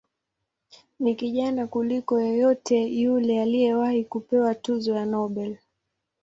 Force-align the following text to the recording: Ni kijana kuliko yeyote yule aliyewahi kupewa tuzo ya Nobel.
Ni 0.99 1.15
kijana 1.15 1.67
kuliko 1.67 2.21
yeyote 2.21 2.83
yule 2.85 3.41
aliyewahi 3.41 4.05
kupewa 4.05 4.55
tuzo 4.55 4.95
ya 4.95 5.05
Nobel. 5.05 5.57